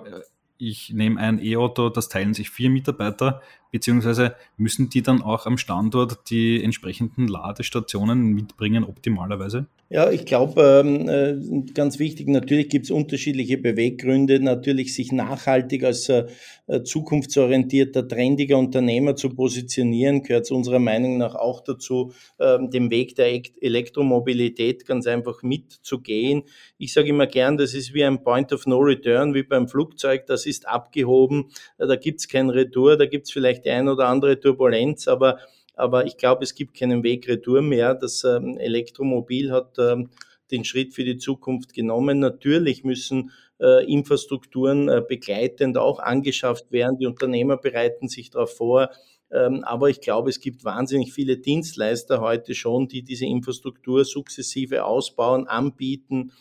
ich 0.58 0.92
nehme 0.92 1.18
ein 1.20 1.42
E-Auto, 1.42 1.88
das 1.88 2.08
teilen 2.08 2.34
sich 2.34 2.50
vier 2.50 2.70
Mitarbeiter, 2.70 3.40
beziehungsweise 3.70 4.34
müssen 4.56 4.88
die 4.88 5.02
dann 5.02 5.22
auch 5.22 5.46
am 5.46 5.58
Standort 5.58 6.30
die 6.30 6.62
entsprechenden 6.62 7.28
Ladestationen 7.28 8.32
mitbringen, 8.32 8.84
optimalerweise? 8.84 9.66
Ja, 9.92 10.08
ich 10.08 10.24
glaube, 10.24 10.84
ähm, 10.86 11.08
äh, 11.08 11.72
ganz 11.74 11.98
wichtig, 11.98 12.28
natürlich 12.28 12.68
gibt 12.68 12.84
es 12.84 12.92
unterschiedliche 12.92 13.58
Beweggründe, 13.58 14.38
natürlich 14.38 14.94
sich 14.94 15.10
nachhaltig 15.10 15.82
als 15.82 16.08
äh, 16.08 16.26
äh, 16.68 16.84
zukunftsorientierter, 16.84 18.06
trendiger 18.06 18.56
Unternehmer 18.56 19.16
zu 19.16 19.30
positionieren, 19.30 20.22
gehört 20.22 20.48
unserer 20.52 20.78
Meinung 20.78 21.18
nach 21.18 21.34
auch 21.34 21.60
dazu, 21.60 22.12
ähm, 22.38 22.70
den 22.70 22.92
Weg 22.92 23.16
der 23.16 23.42
Elektromobilität 23.60 24.86
ganz 24.86 25.08
einfach 25.08 25.42
mitzugehen. 25.42 26.44
Ich 26.78 26.92
sage 26.92 27.08
immer 27.08 27.26
gern, 27.26 27.56
das 27.56 27.74
ist 27.74 27.92
wie 27.92 28.04
ein 28.04 28.22
Point 28.22 28.52
of 28.52 28.66
No 28.66 28.78
Return, 28.78 29.34
wie 29.34 29.42
beim 29.42 29.66
Flugzeug, 29.66 30.24
das 30.26 30.46
ist 30.46 30.68
abgehoben, 30.68 31.50
da 31.78 31.96
gibt 31.96 32.20
es 32.20 32.28
kein 32.28 32.48
Retour, 32.48 32.96
da 32.96 33.06
gibt 33.06 33.26
es 33.26 33.32
vielleicht 33.32 33.59
die 33.64 33.70
ein 33.70 33.88
oder 33.88 34.08
andere 34.08 34.38
Turbulenz, 34.38 35.08
aber 35.08 35.38
aber 35.80 36.04
ich 36.04 36.18
glaube, 36.18 36.44
es 36.44 36.54
gibt 36.54 36.78
keinen 36.78 37.02
Weg 37.02 37.26
retour 37.26 37.62
mehr. 37.62 37.94
Das 37.94 38.22
ähm, 38.24 38.58
Elektromobil 38.58 39.50
hat 39.50 39.78
ähm, 39.78 40.10
den 40.50 40.64
Schritt 40.64 40.94
für 40.94 41.04
die 41.04 41.16
Zukunft 41.16 41.72
genommen. 41.72 42.18
Natürlich 42.18 42.84
müssen 42.84 43.30
äh, 43.60 43.90
Infrastrukturen 43.90 44.88
äh, 44.88 45.02
begleitend 45.06 45.78
auch 45.78 45.98
angeschafft 45.98 46.70
werden. 46.70 46.98
Die 46.98 47.06
Unternehmer 47.06 47.56
bereiten 47.56 48.08
sich 48.08 48.30
darauf 48.30 48.56
vor. 48.56 48.90
Ähm, 49.32 49.64
aber 49.64 49.88
ich 49.88 50.00
glaube, 50.00 50.28
es 50.28 50.40
gibt 50.40 50.64
wahnsinnig 50.64 51.12
viele 51.12 51.38
Dienstleister 51.38 52.20
heute 52.20 52.54
schon, 52.54 52.88
die 52.88 53.02
diese 53.02 53.26
Infrastruktur 53.26 54.04
sukzessive 54.04 54.84
ausbauen, 54.84 55.46
anbieten 55.46 56.32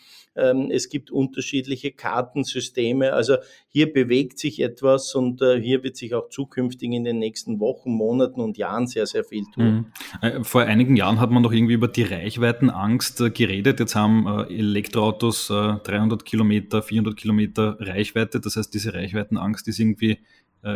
es 0.71 0.89
gibt 0.89 1.11
unterschiedliche 1.11 1.91
Kartensysteme. 1.91 3.13
Also 3.13 3.37
hier 3.67 3.91
bewegt 3.91 4.39
sich 4.39 4.61
etwas 4.61 5.13
und 5.15 5.41
äh, 5.41 5.59
hier 5.59 5.83
wird 5.83 5.97
sich 5.97 6.13
auch 6.13 6.29
zukünftig 6.29 6.91
in 6.91 7.03
den 7.03 7.19
nächsten 7.19 7.59
Wochen, 7.59 7.91
Monaten 7.91 8.41
und 8.41 8.57
Jahren 8.57 8.87
sehr, 8.87 9.05
sehr 9.05 9.23
viel 9.23 9.43
tun. 9.53 9.65
Mhm. 9.65 9.85
Äh, 10.21 10.43
vor 10.43 10.61
einigen 10.61 10.95
Jahren 10.95 11.19
hat 11.19 11.31
man 11.31 11.43
noch 11.43 11.51
irgendwie 11.51 11.73
über 11.73 11.87
die 11.87 12.03
Reichweitenangst 12.03 13.21
äh, 13.21 13.29
geredet. 13.29 13.79
Jetzt 13.79 13.95
haben 13.95 14.27
Elektroautos 14.49 15.47
300 15.47 16.25
Kilometer, 16.25 16.81
400 16.81 17.15
Kilometer 17.15 17.77
Reichweite. 17.79 18.39
Das 18.39 18.55
heißt, 18.55 18.73
diese 18.73 18.93
Reichweitenangst 18.93 19.67
ist 19.67 19.79
irgendwie 19.79 20.19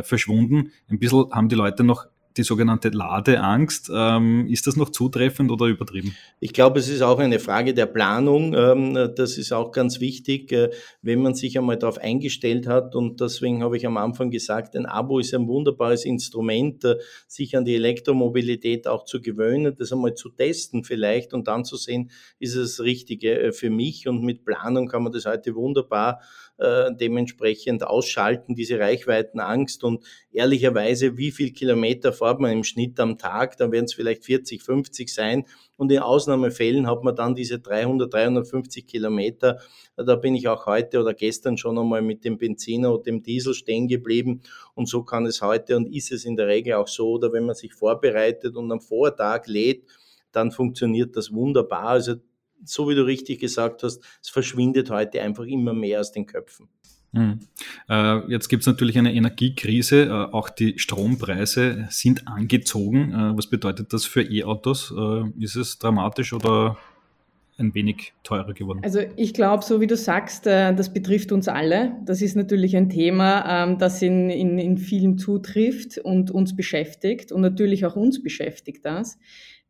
verschwunden. 0.04 0.72
Ein 0.88 0.98
bisschen 0.98 1.30
haben 1.32 1.50
die 1.50 1.56
Leute 1.56 1.84
noch 1.84 2.06
die 2.38 2.44
sogenannte 2.44 2.90
Ladeangst. 2.90 3.92
Ähm, 3.94 4.48
ist 4.48 4.68
das 4.68 4.76
noch 4.76 4.90
zutreffend 4.90 5.52
oder 5.52 5.68
übertrieben? 5.68 6.16
Ich 6.40 6.54
glaube, 6.54 6.80
es 6.80 6.90
ist 6.90 7.02
auch 7.02 7.20
eine 7.20 7.40
Frage 7.40 7.74
der 7.74 7.86
Planung. 7.86 8.54
Ähm, 8.54 9.12
das 9.16 9.38
ist 9.38 9.52
auch 9.52 9.72
ganz 9.72 10.00
wichtig, 10.00 10.52
äh, 10.52 10.70
wenn 11.02 11.22
man 11.22 11.36
sich 11.36 11.58
einmal 11.58 11.78
darauf 11.78 11.98
eingestellt 11.98 12.68
hat. 12.68 12.96
Und 12.96 13.22
deswegen 13.22 13.64
habe 13.64 13.78
ich 13.78 13.86
am 13.86 13.98
Anfang 13.98 14.32
gesagt, 14.32 14.76
ein 14.76 14.86
Abo 14.86 15.20
ist 15.20 15.34
ein 15.34 15.48
wunderbares 15.48 16.06
Instrument, 16.06 16.84
äh, 16.84 16.98
sich 17.28 17.56
an 17.56 17.66
die 17.66 17.76
Elektromobilität 17.76 18.88
auch 18.88 19.06
zu 19.06 19.22
gewöhnen, 19.22 19.76
das 19.78 19.92
einmal 19.92 20.16
zu 20.16 20.30
testen 20.30 20.84
vielleicht 20.84 21.34
und 21.34 21.48
dann 21.48 21.66
zu 21.66 21.78
sehen, 21.78 22.10
ist 22.40 22.56
es 22.56 22.78
das 22.78 22.86
Richtige 22.86 23.40
äh, 23.40 23.52
für 23.52 23.70
mich. 23.70 24.08
Und 24.08 24.24
mit 24.24 24.46
Planung 24.46 24.88
kann 24.88 25.04
man 25.04 25.12
das 25.12 25.26
heute 25.26 25.56
wunderbar 25.56 26.20
dementsprechend 26.60 27.86
ausschalten, 27.86 28.56
diese 28.56 28.80
Reichweitenangst. 28.80 29.84
Und 29.84 30.04
ehrlicherweise, 30.32 31.18
wie 31.18 31.32
viel 31.32 31.52
Kilometer 31.52 32.14
fährt 32.14 32.40
man 32.40 32.52
im 32.52 32.64
Schnitt 32.64 33.00
am 33.00 33.18
Tag, 33.18 33.58
dann 33.58 33.72
werden 33.72 33.86
es 33.86 33.94
vielleicht 33.94 34.24
40, 34.24 34.62
50 34.62 35.14
sein. 35.14 35.46
Und 35.78 35.92
in 35.92 36.00
Ausnahmefällen 36.00 36.88
hat 36.88 37.04
man 37.04 37.16
dann 37.16 37.34
diese 37.36 37.60
300, 37.60 38.14
350 38.14 38.86
Kilometer. 38.86 39.60
Da 39.98 40.16
bin 40.16 40.36
ich 40.36 40.48
auch 40.48 40.66
heute 40.68 41.00
oder 41.00 41.14
gestern 41.14 41.58
schon 41.58 41.78
einmal 41.78 42.02
mit 42.02 42.24
dem 42.24 42.38
Benziner 42.38 42.94
und 42.94 43.08
dem 43.08 43.24
Diesel 43.24 43.54
stehen 43.54 43.88
geblieben. 43.88 44.42
Und 44.76 44.88
so 44.88 45.04
kann 45.04 45.26
es 45.26 45.42
heute 45.42 45.76
und 45.76 45.94
ist 45.94 46.12
es 46.12 46.24
in 46.24 46.36
der 46.36 46.48
Regel 46.48 46.74
auch 46.74 46.88
so. 46.88 47.14
Oder 47.14 47.34
wenn 47.34 47.46
man 47.46 47.56
sich 47.56 47.74
vorbereitet 47.74 48.56
und 48.56 48.72
am 48.72 48.80
Vortag 48.80 49.48
lädt, 49.48 49.86
dann 50.32 50.52
funktioniert 50.52 51.16
das 51.16 51.34
wunderbar. 51.34 51.90
Also 51.90 52.16
so 52.66 52.90
wie 52.90 52.96
du 52.96 53.06
richtig 53.06 53.40
gesagt 53.40 53.84
hast, 53.84 54.02
es 54.22 54.30
verschwindet 54.30 54.90
heute 54.90 55.22
einfach 55.22 55.46
immer 55.46 55.74
mehr 55.74 56.00
aus 56.00 56.12
den 56.12 56.26
Köpfen. 56.26 56.68
Hm. 57.14 57.40
Äh, 57.90 58.32
jetzt 58.32 58.50
gibt 58.50 58.62
es 58.62 58.68
natürlich 58.68 58.98
eine 58.98 59.14
Energiekrise, 59.14 60.06
äh, 60.06 60.10
auch 60.10 60.50
die 60.50 60.80
Strompreise 60.80 61.88
sind 61.92 62.28
angezogen. 62.28 63.12
Äh, 63.14 63.38
was 63.38 63.48
bedeutet 63.48 63.94
das 63.94 64.06
für 64.06 64.24
E-Autos? 64.24 64.92
Äh, 64.98 65.44
ist 65.44 65.56
es 65.56 65.78
dramatisch 65.78 66.34
oder 66.34 66.78
ein 67.60 67.76
wenig 67.76 68.14
teurer 68.24 68.54
geworden? 68.54 68.80
Also 68.84 69.00
ich 69.16 69.36
glaube, 69.36 69.64
so 69.64 69.80
wie 69.80 69.86
du 69.86 69.96
sagst, 69.96 70.48
äh, 70.48 70.74
das 70.74 70.92
betrifft 70.92 71.32
uns 71.32 71.48
alle. 71.48 71.98
Das 72.04 72.24
ist 72.24 72.36
natürlich 72.36 72.76
ein 72.76 72.90
Thema, 72.90 73.66
ähm, 73.66 73.78
das 73.78 74.02
in, 74.02 74.32
in, 74.32 74.58
in 74.58 74.80
vielen 74.80 75.20
zutrifft 75.20 76.00
und 76.00 76.32
uns 76.32 76.56
beschäftigt 76.56 77.32
und 77.32 77.42
natürlich 77.42 77.86
auch 77.86 77.96
uns 77.96 78.24
beschäftigt 78.24 78.86
das. 78.86 79.20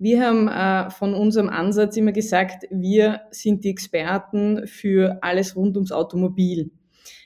Wir 0.04 0.22
haben 0.22 0.50
äh, 0.50 0.90
von 0.90 1.14
unserem 1.14 1.48
Ansatz 1.48 1.96
immer 1.96 2.12
gesagt, 2.12 2.66
wir 2.70 3.22
sind 3.32 3.64
die 3.64 3.70
Experten 3.70 4.68
für 4.68 5.20
alles 5.22 5.56
rund 5.56 5.78
ums 5.78 5.94
Automobil. 5.94 6.72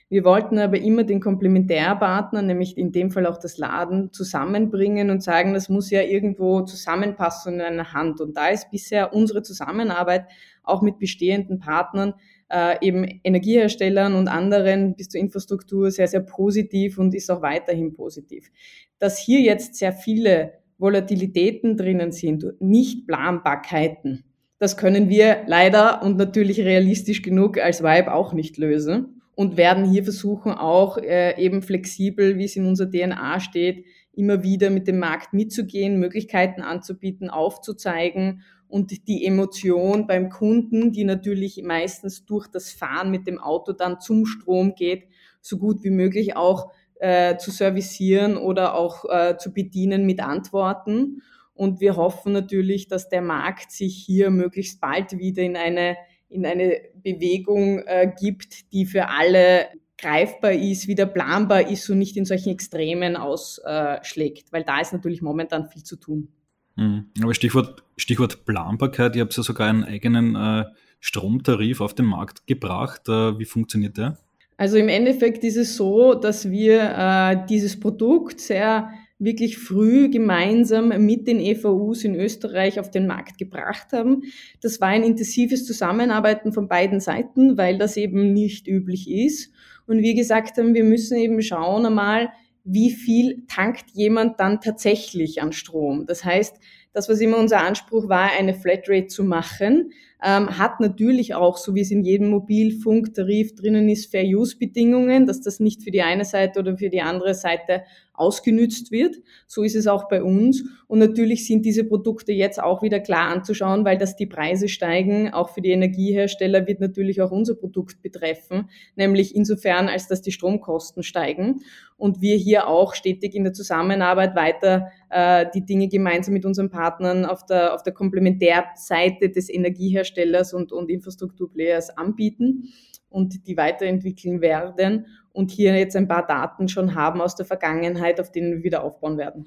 Wir 0.09 0.23
wollten 0.23 0.59
aber 0.59 0.77
immer 0.77 1.03
den 1.03 1.19
Komplementärpartner, 1.19 2.43
nämlich 2.43 2.77
in 2.77 2.91
dem 2.91 3.09
Fall 3.09 3.25
auch 3.25 3.39
das 3.39 3.57
Laden, 3.57 4.13
zusammenbringen 4.13 5.09
und 5.09 5.23
sagen, 5.23 5.55
das 5.55 5.69
muss 5.69 5.89
ja 5.89 6.03
irgendwo 6.03 6.61
zusammenpassen 6.61 7.55
in 7.55 7.61
einer 7.61 7.93
Hand. 7.93 8.21
Und 8.21 8.37
da 8.37 8.49
ist 8.49 8.69
bisher 8.69 9.11
unsere 9.11 9.41
Zusammenarbeit 9.41 10.27
auch 10.61 10.83
mit 10.83 10.99
bestehenden 10.99 11.57
Partnern, 11.57 12.13
äh, 12.51 12.75
eben 12.85 13.05
Energieherstellern 13.23 14.13
und 14.13 14.27
anderen 14.27 14.95
bis 14.95 15.09
zur 15.09 15.19
Infrastruktur 15.19 15.89
sehr, 15.89 16.07
sehr 16.07 16.21
positiv 16.21 16.99
und 16.99 17.15
ist 17.15 17.31
auch 17.31 17.41
weiterhin 17.41 17.95
positiv. 17.95 18.51
Dass 18.99 19.17
hier 19.17 19.41
jetzt 19.41 19.73
sehr 19.73 19.93
viele 19.93 20.59
Volatilitäten 20.77 21.77
drinnen 21.77 22.11
sind, 22.11 22.45
nicht 22.59 23.07
Planbarkeiten, 23.07 24.23
das 24.59 24.75
können 24.75 25.07
wir 25.09 25.43
leider 25.45 26.01
und 26.01 26.17
natürlich 26.17 26.59
realistisch 26.61 27.21
genug 27.21 27.59
als 27.59 27.83
Vibe 27.83 28.13
auch 28.13 28.33
nicht 28.33 28.57
lösen 28.57 29.21
und 29.35 29.55
werden 29.55 29.85
hier 29.85 30.03
versuchen, 30.03 30.51
auch 30.51 30.97
äh, 30.97 31.39
eben 31.39 31.61
flexibel, 31.61 32.39
wie 32.39 32.45
es 32.45 32.55
in 32.55 32.65
unserer 32.65 32.89
DNA 32.89 33.39
steht, 33.39 33.85
immer 34.13 34.41
wieder 34.41 34.71
mit 34.71 34.87
dem 34.87 34.97
Markt 34.97 35.31
mitzugehen, 35.33 35.99
Möglichkeiten 35.99 36.61
anzubieten, 36.61 37.29
aufzuzeigen 37.29 38.41
und 38.67 39.07
die 39.07 39.25
Emotion 39.25 40.07
beim 40.07 40.29
Kunden, 40.29 40.91
die 40.91 41.03
natürlich 41.03 41.61
meistens 41.63 42.25
durch 42.25 42.47
das 42.47 42.71
Fahren 42.71 43.11
mit 43.11 43.27
dem 43.27 43.39
Auto 43.39 43.73
dann 43.73 43.99
zum 43.99 44.25
Strom 44.25 44.73
geht, 44.73 45.03
so 45.39 45.59
gut 45.59 45.83
wie 45.83 45.91
möglich 45.91 46.35
auch 46.35 46.71
äh, 46.99 47.37
zu 47.37 47.51
servicieren 47.51 48.37
oder 48.37 48.75
auch 48.75 49.05
äh, 49.09 49.37
zu 49.37 49.53
bedienen 49.53 50.05
mit 50.05 50.19
Antworten. 50.19 51.21
Und 51.53 51.79
wir 51.79 51.95
hoffen 51.95 52.33
natürlich, 52.33 52.87
dass 52.87 53.09
der 53.09 53.21
Markt 53.21 53.71
sich 53.71 53.95
hier 53.95 54.29
möglichst 54.29 54.79
bald 54.79 55.17
wieder 55.17 55.43
in 55.43 55.55
eine 55.55 55.97
in 56.29 56.45
eine 56.45 56.81
Bewegung 57.03 57.79
äh, 57.85 58.11
gibt, 58.19 58.73
die 58.73 58.85
für 58.85 59.07
alle 59.07 59.67
greifbar 59.97 60.51
ist, 60.51 60.87
wieder 60.87 61.05
planbar 61.05 61.69
ist 61.69 61.89
und 61.89 61.99
nicht 61.99 62.17
in 62.17 62.25
solchen 62.25 62.49
Extremen 62.49 63.15
ausschlägt, 63.15 64.51
weil 64.51 64.63
da 64.63 64.79
ist 64.79 64.93
natürlich 64.93 65.21
momentan 65.21 65.69
viel 65.69 65.83
zu 65.83 65.95
tun. 65.95 66.27
Mhm. 66.75 67.09
Aber 67.23 67.33
Stichwort, 67.33 67.83
Stichwort 67.97 68.45
Planbarkeit, 68.45 69.15
ihr 69.15 69.23
habt 69.23 69.35
ja 69.35 69.43
sogar 69.43 69.67
einen 69.67 69.83
eigenen 69.83 70.35
äh, 70.35 70.65
Stromtarif 70.99 71.81
auf 71.81 71.95
den 71.95 72.05
Markt 72.05 72.45
gebracht. 72.45 73.09
Äh, 73.09 73.39
wie 73.39 73.45
funktioniert 73.45 73.97
der? 73.97 74.17
Also 74.57 74.77
im 74.77 74.89
Endeffekt 74.89 75.43
ist 75.43 75.55
es 75.55 75.75
so, 75.75 76.15
dass 76.15 76.49
wir 76.49 76.81
äh, 76.81 77.45
dieses 77.47 77.79
Produkt 77.79 78.41
sehr 78.41 78.89
wirklich 79.19 79.57
früh 79.57 80.09
gemeinsam 80.09 80.89
mit 81.05 81.27
den 81.27 81.39
EVUs 81.39 82.03
in 82.03 82.15
Österreich 82.15 82.79
auf 82.79 82.91
den 82.91 83.07
Markt 83.07 83.37
gebracht 83.37 83.91
haben. 83.91 84.23
Das 84.61 84.79
war 84.81 84.89
ein 84.89 85.03
intensives 85.03 85.65
Zusammenarbeiten 85.65 86.53
von 86.53 86.67
beiden 86.67 86.99
Seiten, 86.99 87.57
weil 87.57 87.77
das 87.77 87.97
eben 87.97 88.33
nicht 88.33 88.67
üblich 88.67 89.09
ist. 89.09 89.51
Und 89.87 90.01
wir 90.01 90.13
gesagt 90.13 90.57
haben, 90.57 90.73
wir 90.73 90.83
müssen 90.83 91.17
eben 91.17 91.41
schauen 91.41 91.85
einmal, 91.85 92.29
wie 92.63 92.91
viel 92.91 93.45
tankt 93.47 93.91
jemand 93.93 94.39
dann 94.39 94.59
tatsächlich 94.59 95.41
an 95.41 95.53
Strom. 95.53 96.05
Das 96.05 96.25
heißt, 96.25 96.57
das, 96.91 97.09
was 97.09 97.21
immer 97.21 97.37
unser 97.37 97.61
Anspruch 97.61 98.09
war, 98.09 98.31
eine 98.37 98.53
Flatrate 98.53 99.07
zu 99.07 99.23
machen, 99.23 99.91
ähm, 100.23 100.57
hat 100.57 100.79
natürlich 100.79 101.35
auch, 101.35 101.57
so 101.57 101.75
wie 101.75 101.81
es 101.81 101.91
in 101.91 102.03
jedem 102.03 102.29
Mobilfunktarif 102.29 103.55
drinnen 103.55 103.87
ist, 103.89 104.11
Fair-Use-Bedingungen, 104.11 105.27
dass 105.27 105.41
das 105.41 105.59
nicht 105.59 105.83
für 105.83 105.91
die 105.91 106.01
eine 106.01 106.25
Seite 106.25 106.59
oder 106.59 106.77
für 106.77 106.89
die 106.89 107.01
andere 107.01 107.33
Seite 107.35 107.83
ausgenützt 108.17 108.91
wird. 108.91 109.15
So 109.45 109.61
ist 109.61 109.75
es 109.75 109.85
auch 109.85 110.09
bei 110.09 110.23
uns. 110.23 110.63
Und 110.87 110.99
natürlich 110.99 111.45
sind 111.45 111.65
diese 111.65 111.83
Produkte 111.83 112.31
jetzt 112.31 112.61
auch 112.61 112.81
wieder 112.81 112.99
klar 112.99 113.29
anzuschauen, 113.29 113.85
weil 113.85 113.97
dass 113.97 114.15
die 114.15 114.25
Preise 114.25 114.67
steigen, 114.67 115.31
auch 115.33 115.49
für 115.49 115.61
die 115.61 115.69
Energiehersteller 115.69 116.65
wird 116.65 116.79
natürlich 116.79 117.21
auch 117.21 117.31
unser 117.31 117.55
Produkt 117.55 118.01
betreffen, 118.01 118.69
nämlich 118.95 119.35
insofern, 119.35 119.87
als 119.87 120.07
dass 120.07 120.21
die 120.21 120.31
Stromkosten 120.31 121.03
steigen 121.03 121.61
und 121.97 122.21
wir 122.21 122.37
hier 122.37 122.67
auch 122.67 122.95
stetig 122.95 123.35
in 123.35 123.43
der 123.43 123.53
Zusammenarbeit 123.53 124.35
weiter 124.35 124.91
äh, 125.09 125.45
die 125.53 125.65
Dinge 125.65 125.87
gemeinsam 125.87 126.33
mit 126.33 126.45
unseren 126.45 126.69
Partnern 126.69 127.25
auf 127.25 127.45
der, 127.45 127.73
auf 127.73 127.83
der 127.83 127.93
Komplementärseite 127.93 129.29
des 129.29 129.49
Energieherstellers 129.49 130.06
und, 130.53 130.71
und 130.71 130.89
Infrastrukturplayers 130.89 131.97
anbieten 131.97 132.69
und 133.09 133.47
die 133.47 133.57
weiterentwickeln 133.57 134.41
werden 134.41 135.07
und 135.31 135.51
hier 135.51 135.77
jetzt 135.77 135.95
ein 135.95 136.07
paar 136.07 136.25
Daten 136.25 136.67
schon 136.67 136.95
haben 136.95 137.21
aus 137.21 137.35
der 137.35 137.45
Vergangenheit, 137.45 138.19
auf 138.19 138.31
denen 138.31 138.51
wir 138.51 138.63
wieder 138.63 138.83
aufbauen 138.83 139.17
werden. 139.17 139.45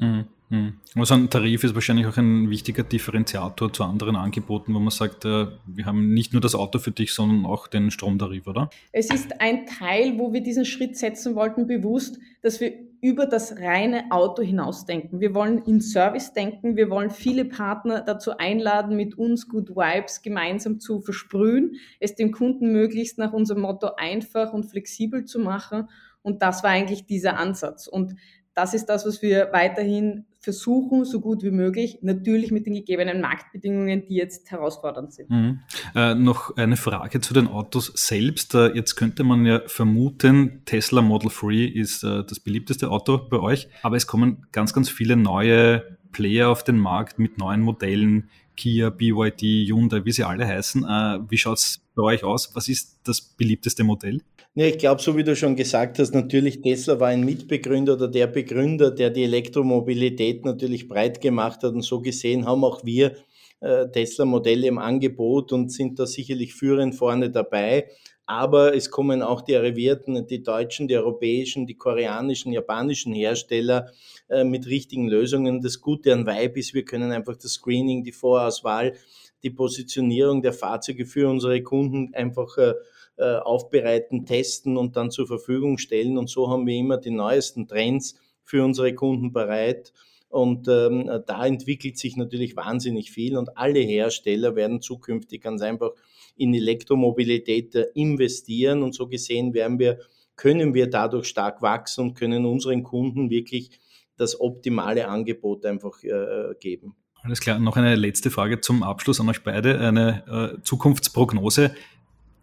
Mhm. 0.50 0.74
Also 0.96 1.14
ein 1.14 1.30
Tarif 1.30 1.62
ist 1.62 1.74
wahrscheinlich 1.74 2.06
auch 2.06 2.16
ein 2.16 2.50
wichtiger 2.50 2.82
Differenziator 2.82 3.72
zu 3.72 3.84
anderen 3.84 4.16
Angeboten, 4.16 4.74
wo 4.74 4.80
man 4.80 4.90
sagt, 4.90 5.24
äh, 5.24 5.46
wir 5.66 5.86
haben 5.86 6.12
nicht 6.12 6.32
nur 6.32 6.40
das 6.40 6.56
Auto 6.56 6.80
für 6.80 6.90
dich, 6.90 7.12
sondern 7.12 7.46
auch 7.46 7.68
den 7.68 7.92
Stromtarif, 7.92 8.48
oder? 8.48 8.68
Es 8.90 9.10
ist 9.10 9.40
ein 9.40 9.66
Teil, 9.66 10.18
wo 10.18 10.32
wir 10.32 10.42
diesen 10.42 10.64
Schritt 10.64 10.96
setzen 10.96 11.36
wollten, 11.36 11.68
bewusst, 11.68 12.18
dass 12.42 12.60
wir 12.60 12.72
über 13.00 13.26
das 13.26 13.56
reine 13.56 14.10
Auto 14.10 14.42
hinausdenken. 14.42 15.20
Wir 15.20 15.34
wollen 15.34 15.62
in 15.64 15.80
Service 15.80 16.32
denken. 16.32 16.76
Wir 16.76 16.90
wollen 16.90 17.10
viele 17.10 17.44
Partner 17.46 18.02
dazu 18.02 18.36
einladen, 18.36 18.96
mit 18.96 19.16
uns 19.16 19.48
Good 19.48 19.70
Vibes 19.70 20.22
gemeinsam 20.22 20.80
zu 20.80 21.00
versprühen, 21.00 21.76
es 21.98 22.14
dem 22.14 22.30
Kunden 22.32 22.72
möglichst 22.72 23.18
nach 23.18 23.32
unserem 23.32 23.62
Motto 23.62 23.92
einfach 23.96 24.52
und 24.52 24.64
flexibel 24.64 25.24
zu 25.24 25.38
machen. 25.38 25.88
Und 26.22 26.42
das 26.42 26.62
war 26.62 26.70
eigentlich 26.70 27.06
dieser 27.06 27.38
Ansatz. 27.38 27.86
Und 27.86 28.16
das 28.60 28.74
ist 28.74 28.86
das, 28.86 29.06
was 29.06 29.22
wir 29.22 29.48
weiterhin 29.52 30.26
versuchen, 30.38 31.06
so 31.06 31.20
gut 31.20 31.42
wie 31.42 31.50
möglich, 31.50 31.98
natürlich 32.02 32.50
mit 32.50 32.66
den 32.66 32.74
gegebenen 32.74 33.22
Marktbedingungen, 33.22 34.04
die 34.06 34.14
jetzt 34.16 34.50
herausfordernd 34.50 35.14
sind. 35.14 35.30
Mhm. 35.30 35.60
Äh, 35.94 36.14
noch 36.14 36.56
eine 36.56 36.76
Frage 36.76 37.20
zu 37.20 37.32
den 37.32 37.46
Autos 37.48 37.92
selbst. 37.94 38.54
Äh, 38.54 38.74
jetzt 38.74 38.96
könnte 38.96 39.24
man 39.24 39.46
ja 39.46 39.62
vermuten, 39.66 40.62
Tesla 40.66 41.00
Model 41.00 41.30
3 41.30 41.54
ist 41.74 42.04
äh, 42.04 42.22
das 42.24 42.40
beliebteste 42.40 42.90
Auto 42.90 43.18
bei 43.30 43.38
euch, 43.38 43.68
aber 43.82 43.96
es 43.96 44.06
kommen 44.06 44.46
ganz, 44.52 44.74
ganz 44.74 44.90
viele 44.90 45.16
neue 45.16 45.98
Player 46.12 46.50
auf 46.50 46.62
den 46.62 46.78
Markt 46.78 47.18
mit 47.18 47.38
neuen 47.38 47.62
Modellen, 47.62 48.28
Kia, 48.56 48.90
BYD, 48.90 49.70
Hyundai, 49.70 50.04
wie 50.04 50.12
sie 50.12 50.24
alle 50.24 50.46
heißen. 50.46 50.84
Äh, 50.84 51.20
wie 51.30 51.38
schaut 51.38 51.56
es 51.56 51.80
bei 51.94 52.02
euch 52.02 52.24
aus? 52.24 52.54
Was 52.54 52.68
ist 52.68 52.98
das 53.04 53.22
beliebteste 53.22 53.84
Modell? 53.84 54.20
Ja, 54.54 54.66
ich 54.66 54.78
glaube, 54.78 55.00
so 55.00 55.16
wie 55.16 55.22
du 55.22 55.36
schon 55.36 55.54
gesagt 55.54 55.98
hast, 56.00 56.12
natürlich 56.12 56.60
Tesla 56.60 56.98
war 56.98 57.08
ein 57.08 57.24
Mitbegründer 57.24 57.92
oder 57.94 58.08
der 58.08 58.26
Begründer, 58.26 58.90
der 58.90 59.10
die 59.10 59.22
Elektromobilität 59.22 60.44
natürlich 60.44 60.88
breit 60.88 61.20
gemacht 61.20 61.62
hat. 61.62 61.72
Und 61.72 61.82
so 61.82 62.00
gesehen 62.00 62.46
haben 62.46 62.64
auch 62.64 62.84
wir 62.84 63.14
äh, 63.60 63.86
Tesla-Modelle 63.88 64.66
im 64.66 64.78
Angebot 64.78 65.52
und 65.52 65.70
sind 65.72 66.00
da 66.00 66.06
sicherlich 66.06 66.52
führend 66.54 66.96
vorne 66.96 67.30
dabei. 67.30 67.90
Aber 68.26 68.74
es 68.74 68.90
kommen 68.90 69.22
auch 69.22 69.40
die 69.42 69.54
arrivierten, 69.56 70.26
die 70.26 70.42
deutschen, 70.42 70.88
die 70.88 70.96
europäischen, 70.96 71.66
die 71.66 71.76
koreanischen, 71.76 72.52
japanischen 72.52 73.12
Hersteller 73.12 73.90
äh, 74.28 74.42
mit 74.42 74.66
richtigen 74.66 75.08
Lösungen. 75.08 75.60
Das 75.60 75.80
Gute 75.80 76.12
an 76.12 76.26
Vibe 76.26 76.58
ist, 76.58 76.74
wir 76.74 76.84
können 76.84 77.12
einfach 77.12 77.36
das 77.36 77.52
Screening, 77.52 78.02
die 78.02 78.12
Vorauswahl, 78.12 78.94
die 79.42 79.50
Positionierung 79.50 80.42
der 80.42 80.52
Fahrzeuge 80.52 81.06
für 81.06 81.28
unsere 81.28 81.62
Kunden 81.62 82.14
einfach 82.14 82.56
äh, 82.58 82.74
äh, 83.16 83.36
aufbereiten, 83.36 84.24
testen 84.24 84.76
und 84.76 84.96
dann 84.96 85.10
zur 85.10 85.26
Verfügung 85.26 85.78
stellen. 85.78 86.18
Und 86.18 86.30
so 86.30 86.48
haben 86.48 86.66
wir 86.66 86.74
immer 86.74 86.96
die 86.96 87.10
neuesten 87.10 87.68
Trends 87.68 88.14
für 88.44 88.64
unsere 88.64 88.94
Kunden 88.94 89.32
bereit. 89.32 89.92
Und 90.30 90.68
ähm, 90.68 91.10
da 91.26 91.44
entwickelt 91.44 91.98
sich 91.98 92.16
natürlich 92.16 92.56
wahnsinnig 92.56 93.10
viel 93.10 93.36
und 93.36 93.58
alle 93.58 93.80
Hersteller 93.80 94.54
werden 94.54 94.80
zukünftig 94.80 95.42
ganz 95.42 95.60
einfach 95.60 95.90
in 96.36 96.54
Elektromobilität 96.54 97.74
äh, 97.74 97.86
investieren 97.94 98.82
und 98.82 98.94
so 98.94 99.08
gesehen 99.08 99.54
werden 99.54 99.78
wir, 99.78 99.98
können 100.36 100.72
wir 100.72 100.88
dadurch 100.88 101.26
stark 101.26 101.62
wachsen 101.62 102.02
und 102.02 102.14
können 102.14 102.46
unseren 102.46 102.84
Kunden 102.84 103.28
wirklich 103.28 103.70
das 104.16 104.40
optimale 104.40 105.08
Angebot 105.08 105.66
einfach 105.66 106.02
äh, 106.04 106.54
geben. 106.60 106.94
Alles 107.22 107.40
klar. 107.40 107.58
Noch 107.58 107.76
eine 107.76 107.94
letzte 107.94 108.30
Frage 108.30 108.60
zum 108.60 108.82
Abschluss 108.82 109.20
an 109.20 109.28
euch 109.28 109.42
beide. 109.42 109.78
Eine 109.78 110.56
äh, 110.58 110.62
Zukunftsprognose. 110.62 111.72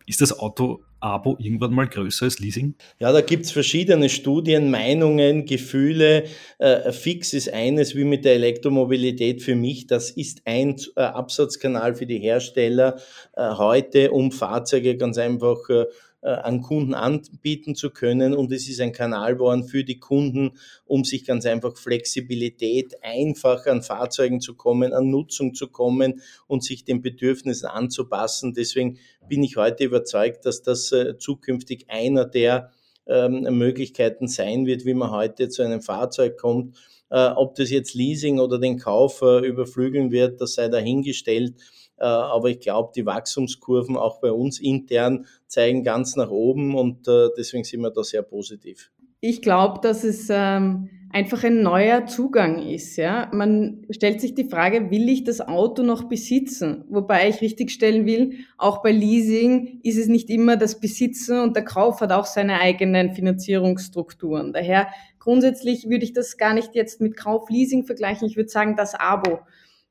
Ist 0.05 0.22
das 0.22 0.39
Auto-Abo 0.39 1.36
irgendwann 1.38 1.74
mal 1.74 1.88
größer 1.88 2.25
als 2.25 2.39
Leasing? 2.39 2.75
Ja, 2.98 3.12
da 3.12 3.19
gibt 3.19 3.46
es 3.46 3.51
verschiedene 3.51 4.07
Studien, 4.07 4.72
Meinungen, 4.72 5.46
Gefühle. 5.46 6.24
Äh, 6.60 6.93
fix 6.93 7.34
ist 7.34 7.51
eines 7.51 7.93
wie 7.93 8.05
mit 8.05 8.24
der 8.24 8.36
Elektromobilität 8.36 9.41
für 9.41 9.55
mich. 9.55 9.88
Das 9.88 10.12
ist 10.12 10.43
ein 10.46 10.77
äh, 10.96 11.01
Absatzkanal 11.01 11.93
für 11.93 12.05
die 12.05 12.19
Hersteller 12.19 13.01
äh, 13.36 13.50
heute, 13.55 14.12
um 14.12 14.31
Fahrzeuge 14.31 14.96
ganz 14.96 15.17
einfach 15.17 15.57
äh, 15.69 15.88
an 16.21 16.62
Kunden 16.62 16.93
anbieten 16.93 17.75
zu 17.75 17.91
können. 17.91 18.33
Und 18.33 18.51
es 18.51 18.67
ist 18.67 18.81
ein 18.81 18.91
Kanal 18.91 19.36
geworden 19.36 19.63
für 19.63 19.83
die 19.83 20.00
Kunden, 20.00 20.57
um 20.86 21.03
sich 21.03 21.25
ganz 21.25 21.45
einfach 21.45 21.77
Flexibilität, 21.77 22.95
einfach 23.03 23.65
an 23.67 23.83
Fahrzeugen 23.83 24.41
zu 24.41 24.55
kommen, 24.55 24.93
an 24.93 25.09
Nutzung 25.09 25.53
zu 25.53 25.67
kommen 25.67 26.21
und 26.47 26.63
sich 26.63 26.83
den 26.83 27.01
Bedürfnissen 27.01 27.67
anzupassen. 27.67 28.53
Deswegen 28.53 28.97
bin 29.27 29.43
ich 29.43 29.57
heute 29.57 29.83
überzeugt, 29.83 30.45
dass 30.45 30.63
das 30.63 30.91
äh, 30.91 31.17
zukünftig 31.17 31.86
einer 31.89 32.25
der 32.25 32.71
ähm, 33.05 33.41
Möglichkeiten 33.57 34.27
sein 34.27 34.65
wird, 34.65 34.86
wie 34.86 34.93
man 34.93 35.12
heute 35.12 35.50
zu 35.50 35.62
einem 35.62 35.81
Fahrzeug 35.81 36.38
kommt. 36.38 36.77
Äh, 37.09 37.29
ob 37.29 37.55
das 37.55 37.69
jetzt 37.69 37.93
Leasing 37.93 38.39
oder 38.39 38.59
den 38.59 38.77
Kauf 38.77 39.21
überflügeln 39.21 40.12
wird, 40.12 40.41
das 40.41 40.55
sei 40.55 40.67
dahingestellt. 40.67 41.55
Äh, 41.98 42.06
aber 42.06 42.50
ich 42.50 42.60
glaube, 42.60 42.92
die 42.96 43.06
Wachstumskurven 43.06 43.98
auch 43.98 44.20
bei 44.20 44.32
uns 44.32 44.60
intern 44.60 45.25
zeigen 45.48 45.84
ganz 45.84 46.16
nach 46.16 46.30
oben 46.30 46.75
und 46.75 47.08
äh, 47.08 47.30
deswegen 47.38 47.63
sind 47.63 47.82
wir 47.82 47.92
da 47.92 48.04
sehr 48.04 48.22
positiv. 48.22 48.92
Ich 49.20 49.42
glaube, 49.42 49.80
dass 49.82 50.04
es 50.04 50.27
ähm, 50.30 50.89
einfach 51.12 51.44
ein 51.44 51.63
neuer 51.63 52.06
Zugang 52.06 52.60
ist. 52.60 52.98
Ja? 52.98 53.30
Man 53.34 53.86
stellt 53.89 54.22
sich 54.22 54.36
die 54.36 54.48
Frage, 54.48 54.92
will 54.92 55.10
ich 55.10 55.24
das 55.24 55.42
Auto 55.42 55.82
noch 55.82 56.04
besitzen? 56.04 56.86
Wobei 56.89 57.30
ich 57.30 57.42
richtigstellen 57.42 58.06
will, 58.06 58.34
auch 58.58 58.84
bei 58.84 58.92
Leasing 58.92 59.80
ist 59.82 59.98
es 59.98 60.08
nicht 60.08 60.30
immer 60.30 60.56
das 60.58 60.80
Besitzen 60.80 61.39
und 61.39 61.56
der 61.56 61.66
Kauf 61.66 62.01
hat 62.01 62.12
auch 62.12 62.25
seine 62.25 62.60
eigenen 62.60 63.13
Finanzierungsstrukturen. 63.13 64.54
Daher 64.54 64.88
grundsätzlich 65.20 65.89
würde 65.89 66.06
ich 66.06 66.13
das 66.13 66.38
gar 66.38 66.54
nicht 66.54 66.75
jetzt 66.75 67.01
mit 67.01 67.18
Kauf-Leasing 67.18 67.86
vergleichen. 67.86 68.27
Ich 68.27 68.36
würde 68.36 68.50
sagen, 68.50 68.75
das 68.75 68.94
Abo. 68.94 69.39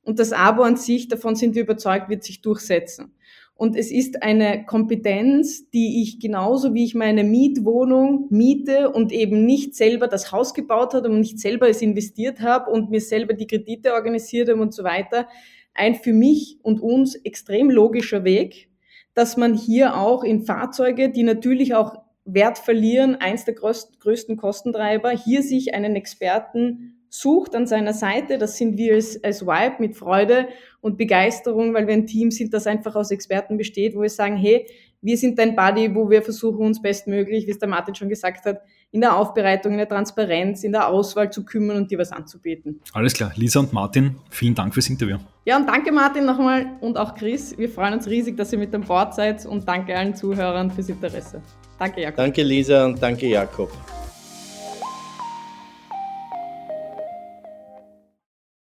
Und 0.07 0.21
das 0.21 0.33
Abo 0.33 0.63
an 0.63 0.77
sich, 0.77 1.09
davon 1.09 1.35
sind 1.35 1.57
wir 1.57 1.63
überzeugt, 1.63 2.09
wird 2.09 2.23
sich 2.23 2.41
durchsetzen. 2.41 3.13
Und 3.57 3.75
es 3.75 3.91
ist 3.91 4.23
eine 4.23 4.65
Kompetenz, 4.65 5.69
die 5.71 6.01
ich 6.03 6.21
genauso 6.21 6.75
wie 6.75 6.85
ich 6.85 6.95
meine 6.95 7.25
Mietwohnung 7.25 8.29
miete 8.31 8.91
und 8.93 9.11
eben 9.11 9.45
nicht 9.45 9.75
selber 9.75 10.07
das 10.07 10.31
Haus 10.31 10.55
gebaut 10.55 10.95
habe 10.95 11.09
und 11.09 11.19
nicht 11.19 11.41
selber 11.41 11.69
es 11.69 11.83
investiert 11.83 12.41
habe 12.41 12.71
und 12.71 12.91
mir 12.91 13.01
selber 13.01 13.35
die 13.35 13.49
Kredite 13.49 13.95
organisiert 13.95 14.49
habe 14.49 14.63
und 14.63 14.73
so 14.73 14.85
weiter, 14.85 15.27
ein 15.75 15.97
für 15.97 16.13
mich 16.13 16.59
und 16.63 16.81
uns 16.81 17.17
extrem 17.17 17.69
logischer 17.69 18.23
Weg, 18.23 18.69
dass 19.15 19.37
man 19.37 19.55
hier 19.55 19.97
auch 19.97 20.23
in 20.23 20.45
Fahrzeuge, 20.45 21.11
die 21.11 21.25
natürlich 21.25 21.75
auch 21.75 21.97
Wert 22.25 22.59
verlieren, 22.59 23.17
eins 23.17 23.45
der 23.45 23.55
größten 23.55 24.37
Kostentreiber, 24.37 25.11
hier 25.11 25.43
sich 25.43 25.75
einen 25.75 25.97
Experten 25.97 26.96
sucht 27.09 27.55
an 27.55 27.67
seiner 27.67 27.93
Seite. 27.93 28.39
Das 28.39 28.57
sind 28.57 28.77
wir 28.77 28.95
als, 28.95 29.23
als 29.23 29.47
Vibe 29.47 29.77
mit 29.79 29.97
Freude 29.97 30.49
und 30.81 30.97
Begeisterung, 30.97 31.75
weil 31.75 31.87
wir 31.87 31.95
ein 31.95 32.07
Team 32.07 32.31
sind, 32.31 32.53
das 32.55 32.67
einfach 32.67 32.95
aus 32.95 33.11
Experten 33.11 33.57
besteht, 33.57 33.95
wo 33.95 34.03
wir 34.03 34.11
sagen, 34.11 34.37
hey, 34.37 34.67
wir 35.03 35.17
sind 35.17 35.39
dein 35.39 35.55
Buddy, 35.55 35.95
wo 35.95 36.11
wir 36.11 36.23
versuchen, 36.23 36.67
uns 36.67 36.83
bestmöglich, 36.83 37.47
wie 37.47 37.51
es 37.51 37.59
der 37.59 37.69
Martin 37.69 37.95
schon 37.95 38.09
gesagt 38.09 38.45
hat, 38.45 38.61
in 38.91 39.01
der 39.01 39.17
Aufbereitung, 39.17 39.73
in 39.73 39.79
der 39.79 39.89
Transparenz, 39.89 40.65
in 40.65 40.73
der 40.73 40.89
Auswahl 40.89 41.31
zu 41.31 41.45
kümmern 41.45 41.77
und 41.77 41.91
dir 41.91 41.99
was 41.99 42.13
anzubieten. 42.13 42.81
Alles 42.93 43.13
klar. 43.13 43.33
Lisa 43.37 43.61
und 43.61 43.73
Martin, 43.73 44.17
vielen 44.31 44.55
Dank 44.55 44.75
fürs 44.75 44.89
Interview. 44.89 45.19
Ja, 45.45 45.57
und 45.57 45.69
danke 45.69 45.93
Martin 45.93 46.25
nochmal 46.25 46.77
und 46.81 46.97
auch 46.97 47.15
Chris. 47.15 47.57
Wir 47.57 47.69
freuen 47.69 47.95
uns 47.95 48.09
riesig, 48.09 48.37
dass 48.37 48.53
ihr 48.53 48.59
mit 48.59 48.75
an 48.75 48.83
Bord 48.83 49.15
seid 49.15 49.45
und 49.47 49.69
danke 49.69 49.97
allen 49.97 50.15
Zuhörern 50.15 50.71
fürs 50.71 50.89
Interesse. 50.89 51.43
Danke, 51.79 52.01
Jakob. 52.01 52.17
Danke, 52.17 52.43
Lisa 52.43 52.87
und 52.87 53.01
danke, 53.01 53.29
Jakob. 53.29 53.71